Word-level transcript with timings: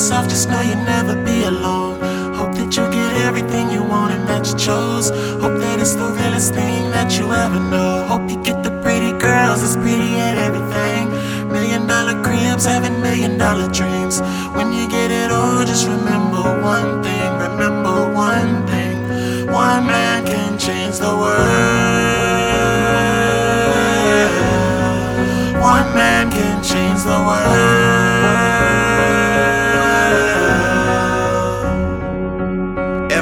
yourself, 0.00 0.28
just 0.30 0.48
know 0.48 0.62
you'll 0.62 0.86
never 0.96 1.14
be 1.26 1.44
alone. 1.44 2.00
Hope 2.32 2.54
that 2.54 2.74
you 2.74 2.84
get 2.90 3.12
everything 3.28 3.70
you 3.70 3.82
want 3.82 4.14
and 4.14 4.26
that 4.26 4.46
you 4.48 4.56
chose. 4.56 5.10
Hope 5.42 5.60
that 5.60 5.78
it's 5.78 5.94
the 5.94 6.08
realest 6.18 6.54
thing 6.54 6.90
that 6.96 7.18
you 7.18 7.30
ever 7.30 7.60
know. 7.60 8.06
Hope 8.08 8.24
you 8.30 8.42
get 8.42 8.64
the 8.64 8.70
pretty 8.80 9.12
girls 9.18 9.60
that's 9.60 9.76
pretty 9.76 10.12
at 10.16 10.38
everything. 10.38 11.04
Million 11.52 11.86
dollar 11.86 12.16
cribs, 12.24 12.64
having 12.64 12.98
million 13.02 13.36
dollar 13.36 13.68
dreams. 13.68 14.22
When 14.56 14.72
you 14.72 14.88
get 14.88 15.10
it 15.10 15.30
all, 15.30 15.66
just 15.66 15.86
remember 15.86 16.42
one 16.62 17.02
thing. 17.02 17.30
Remember 17.48 17.96
one 18.14 18.66
thing. 18.68 18.96
One 19.52 19.84
man 19.84 20.24
can 20.24 20.58
change 20.58 20.96
the 20.96 21.12
world. 21.22 21.50
One 25.60 25.88
man 25.92 26.30
can 26.30 26.64
change 26.64 27.02
the 27.02 27.20
world. 27.28 27.79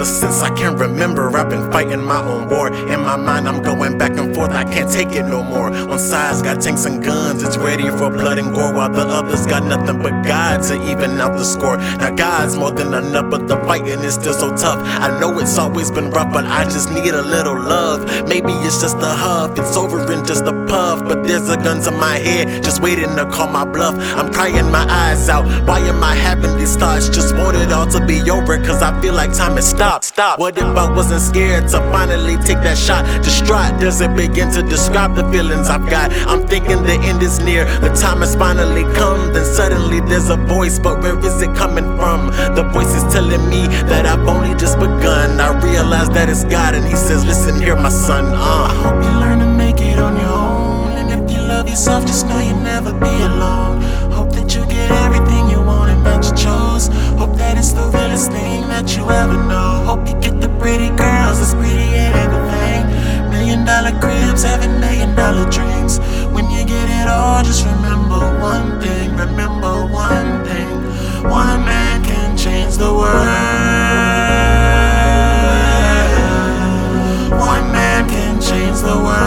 Ever 0.00 0.08
since 0.08 0.40
I 0.40 0.48
can 0.56 0.78
remember, 0.78 1.28
I've 1.36 1.50
been 1.50 1.70
fighting 1.70 2.02
my 2.02 2.22
own 2.22 2.48
war. 2.48 2.72
In 2.72 3.00
my 3.00 3.16
mind, 3.16 3.46
I'm 3.46 3.62
going 3.62 3.98
back 3.98 4.16
and 4.16 4.34
forth, 4.34 4.50
I 4.52 4.64
can't 4.64 4.90
take 4.90 5.12
it 5.12 5.24
no 5.24 5.42
more. 5.42 5.70
On 5.70 5.98
sides, 5.98 6.40
got 6.40 6.62
tanks 6.62 6.86
and 6.86 7.04
guns, 7.04 7.42
it's 7.42 7.58
ready 7.58 7.90
for 7.90 8.08
blood 8.08 8.38
and 8.38 8.54
gore, 8.54 8.72
while 8.72 8.88
the 8.88 9.02
others 9.02 9.44
got 9.46 9.62
nothing 9.62 10.00
but 10.00 10.24
God 10.24 10.62
to 10.68 10.90
even 10.90 11.20
out 11.20 11.36
the 11.36 11.44
score. 11.44 11.76
Now, 11.76 12.12
God's 12.12 12.56
more 12.56 12.70
than 12.70 12.94
enough, 12.94 13.30
but 13.30 13.46
the 13.46 13.58
fighting 13.66 14.00
is 14.00 14.14
still 14.14 14.32
so 14.32 14.56
tough. 14.56 14.80
I 14.80 15.20
know 15.20 15.38
it's 15.38 15.58
always 15.58 15.90
been 15.90 16.08
rough, 16.10 16.32
but 16.32 16.46
I 16.46 16.64
just 16.64 16.90
need 16.90 17.12
a 17.12 17.20
little 17.20 17.60
love. 17.60 18.26
Maybe 18.26 18.54
it's 18.64 18.80
just 18.80 18.96
a 18.96 19.12
huff, 19.24 19.58
it's 19.58 19.76
over 19.76 20.10
in 20.10 20.24
just 20.24 20.44
a 20.44 20.54
puff, 20.64 21.04
but 21.04 21.24
there's 21.24 21.50
a 21.50 21.58
gun 21.58 21.82
to 21.82 21.90
my 21.90 22.16
head, 22.16 22.64
just 22.64 22.80
waiting 22.80 23.14
to 23.16 23.26
call 23.26 23.48
my 23.48 23.66
bluff. 23.66 23.96
I'm 24.16 24.32
crying 24.32 24.70
my 24.70 24.86
eyes 24.88 25.28
out. 25.28 25.44
Why 25.68 25.80
am 25.80 26.02
I 26.02 26.14
having 26.14 26.56
these 26.56 26.74
thoughts? 26.74 27.10
Just 27.10 27.36
want 27.36 27.58
it 27.58 27.70
all 27.70 27.86
to 27.88 28.00
be 28.06 28.30
over, 28.30 28.56
cause 28.64 28.80
I 28.80 28.98
feel 29.02 29.12
like 29.12 29.34
time 29.34 29.56
has 29.56 29.68
stopped. 29.68 29.89
Stop. 29.90 30.04
stop. 30.04 30.38
What 30.38 30.56
if 30.56 30.62
I 30.62 30.88
wasn't 30.94 31.20
scared 31.20 31.66
to 31.70 31.78
finally 31.90 32.36
take 32.46 32.62
that 32.62 32.78
shot? 32.78 33.02
Distraught, 33.24 33.80
does 33.80 34.00
it 34.00 34.14
begin 34.14 34.48
to 34.52 34.62
describe 34.62 35.16
the 35.16 35.28
feelings 35.32 35.68
I've 35.68 35.90
got? 35.90 36.12
I'm 36.30 36.46
thinking 36.46 36.84
the 36.84 36.94
end 37.02 37.20
is 37.24 37.40
near, 37.40 37.64
the 37.80 37.88
time 37.88 38.20
has 38.20 38.36
finally 38.36 38.84
come. 38.94 39.32
Then 39.32 39.44
suddenly 39.44 39.98
there's 39.98 40.30
a 40.30 40.36
voice, 40.36 40.78
but 40.78 41.02
where 41.02 41.18
is 41.18 41.42
it 41.42 41.56
coming 41.56 41.86
from? 41.98 42.28
The 42.54 42.62
voice 42.72 42.94
is 42.94 43.02
telling 43.12 43.42
me 43.50 43.66
that 43.90 44.06
I've 44.06 44.28
only 44.28 44.54
just 44.54 44.78
begun. 44.78 45.40
I 45.40 45.58
realize 45.60 46.08
that 46.10 46.28
it's 46.28 46.44
God, 46.44 46.76
and 46.76 46.86
He 46.86 46.94
says, 46.94 47.26
Listen 47.26 47.60
here, 47.60 47.74
my 47.74 47.88
son. 47.88 48.26
Uh. 48.26 48.70
I 48.70 48.74
hope 48.84 49.02
you 49.02 49.10
learn 49.18 49.40
to 49.40 49.46
make 49.46 49.80
it 49.80 49.98
on 49.98 50.14
your 50.14 50.30
own. 50.30 50.92
And 50.98 51.10
if 51.10 51.36
you 51.36 51.42
love 51.42 51.68
yourself, 51.68 52.06
just 52.06 52.28
know 52.28 52.38
you'll 52.38 52.60
never 52.60 52.92
be 52.92 53.10
alone. 53.26 53.82
Hope 54.12 54.30
that 54.34 54.54
you 54.54 54.64
get 54.66 54.79
the 78.90 78.96
world. 79.04 79.19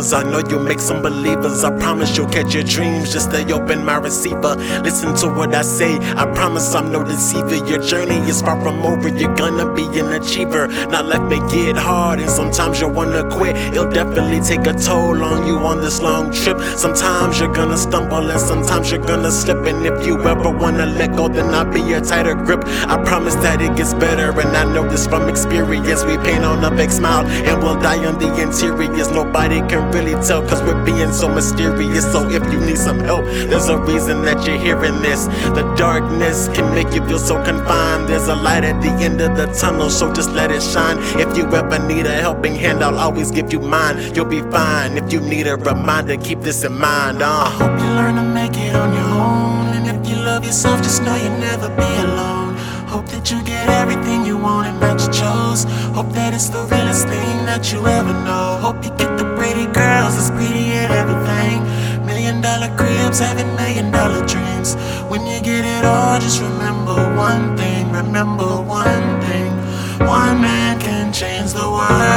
Dreamers. 0.00 0.12
I 0.12 0.22
know 0.22 0.38
you'll 0.48 0.64
make 0.64 0.80
some 0.80 1.02
believers. 1.02 1.64
I 1.64 1.76
promise 1.78 2.16
you'll 2.16 2.28
catch 2.28 2.54
your 2.54 2.64
dreams. 2.64 3.12
Just 3.12 3.30
stay 3.30 3.50
open, 3.52 3.84
my 3.84 3.96
receiver. 3.96 4.56
Listen 4.82 5.14
to 5.16 5.28
what 5.28 5.54
I 5.54 5.62
say. 5.62 5.98
I 6.16 6.26
promise 6.34 6.74
I'm 6.74 6.92
no 6.92 7.02
deceiver. 7.04 7.66
Your 7.66 7.82
journey 7.82 8.18
is 8.28 8.42
far 8.42 8.60
from 8.62 8.82
over. 8.82 9.08
You're 9.08 9.34
gonna 9.34 9.72
be 9.72 9.84
an 9.98 10.12
achiever. 10.12 10.68
Now 10.88 11.02
let 11.02 11.22
me 11.22 11.38
get 11.50 11.76
hard, 11.76 12.20
and 12.20 12.30
sometimes 12.30 12.80
you'll 12.80 12.92
wanna 12.92 13.28
quit. 13.30 13.56
It'll 13.56 13.90
definitely 13.90 14.40
take 14.40 14.66
a 14.66 14.72
toll 14.72 15.22
on 15.22 15.46
you 15.46 15.58
on 15.58 15.80
this 15.80 16.00
long 16.00 16.32
trip. 16.32 16.60
Sometimes 16.76 17.38
you're 17.38 17.52
gonna 17.52 17.76
stumble, 17.76 18.30
and 18.30 18.40
sometimes 18.40 18.90
you're 18.90 19.04
gonna 19.04 19.30
slip. 19.30 19.66
And 19.66 19.84
if 19.86 20.06
you 20.06 20.20
ever 20.22 20.50
wanna 20.50 20.86
let 20.86 21.16
go, 21.16 21.28
then 21.28 21.54
I'll 21.54 21.64
be 21.64 21.80
your 21.80 22.00
tighter 22.00 22.34
grip. 22.34 22.62
I 22.88 22.96
promise 23.04 23.34
that 23.36 23.60
it 23.60 23.76
gets 23.76 23.94
better, 23.94 24.30
and 24.40 24.56
I 24.56 24.64
know 24.72 24.88
this 24.88 25.06
from 25.06 25.28
experience. 25.28 26.04
We 26.04 26.16
paint 26.18 26.44
on 26.44 26.64
a 26.64 26.70
big 26.70 26.90
smile, 26.90 27.26
and 27.26 27.62
we'll 27.62 27.80
die 27.80 28.04
on 28.06 28.18
the 28.18 28.30
interiors. 28.40 29.10
Nobody 29.10 29.60
can 29.68 29.89
really 29.92 30.14
tell, 30.22 30.42
cause 30.46 30.62
we're 30.62 30.84
being 30.84 31.12
so 31.12 31.28
mysterious. 31.28 32.10
So 32.12 32.28
if 32.28 32.42
you 32.52 32.60
need 32.60 32.78
some 32.78 33.00
help, 33.00 33.24
there's 33.24 33.68
a 33.68 33.78
reason 33.78 34.22
that 34.22 34.46
you're 34.46 34.58
hearing 34.58 35.00
this. 35.02 35.26
The 35.54 35.62
darkness 35.76 36.48
can 36.48 36.74
make 36.74 36.92
you 36.94 37.04
feel 37.06 37.18
so 37.18 37.42
confined. 37.44 38.08
There's 38.08 38.28
a 38.28 38.34
light 38.34 38.64
at 38.64 38.80
the 38.82 38.90
end 39.04 39.20
of 39.20 39.36
the 39.36 39.46
tunnel, 39.46 39.90
so 39.90 40.12
just 40.12 40.30
let 40.30 40.50
it 40.50 40.62
shine. 40.62 40.98
If 41.20 41.36
you 41.36 41.44
ever 41.54 41.78
need 41.86 42.06
a 42.06 42.12
helping 42.12 42.54
hand, 42.54 42.82
I'll 42.82 42.98
always 42.98 43.30
give 43.30 43.52
you 43.52 43.60
mine. 43.60 44.14
You'll 44.14 44.24
be 44.24 44.42
fine. 44.50 44.96
If 44.96 45.12
you 45.12 45.20
need 45.20 45.46
a 45.46 45.56
reminder, 45.56 46.16
keep 46.16 46.40
this 46.40 46.64
in 46.64 46.72
mind. 46.72 47.22
Uh. 47.22 47.44
I 47.46 47.50
hope 47.50 47.78
you 47.80 47.90
learn 47.98 48.14
to 48.16 48.22
make 48.22 48.56
it 48.56 48.74
on 48.74 48.92
your 48.94 49.02
own. 49.02 49.66
And 49.76 49.86
if 49.88 50.10
you 50.10 50.16
love 50.16 50.44
yourself, 50.44 50.82
just 50.82 51.02
know 51.02 51.16
Hope 56.00 56.14
that 56.14 56.32
it's 56.32 56.48
the 56.48 56.64
realest 56.72 57.08
thing 57.08 57.44
that 57.44 57.70
you 57.74 57.86
ever 57.86 58.14
know. 58.24 58.56
Hope 58.64 58.82
you 58.82 58.88
get 58.96 59.18
the 59.18 59.26
pretty 59.36 59.66
girls 59.66 60.16
that's 60.16 60.30
pretty 60.30 60.72
at 60.72 60.90
everything. 60.90 61.60
Million 62.06 62.40
dollar 62.40 62.74
cribs, 62.74 63.18
having 63.18 63.54
million 63.56 63.90
dollar 63.90 64.24
dreams. 64.26 64.76
When 65.10 65.26
you 65.26 65.42
get 65.42 65.66
it 65.66 65.84
all, 65.84 66.18
just 66.18 66.40
remember 66.40 66.96
one 67.18 67.54
thing. 67.54 67.92
Remember 67.92 68.62
one 68.62 69.20
thing. 69.28 69.52
One 70.08 70.40
man 70.40 70.80
can 70.80 71.12
change 71.12 71.52
the 71.52 71.68
world. 71.68 72.09